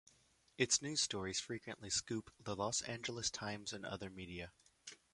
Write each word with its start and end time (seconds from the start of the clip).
Its 0.57 0.81
news 0.81 0.99
stories 0.99 1.39
frequently 1.39 1.91
scoop 1.91 2.31
the 2.43 2.55
"Los 2.55 2.81
Angeles 2.81 3.29
Times" 3.29 3.71
and 3.71 3.85
other 3.85 4.09
media. 4.09 4.51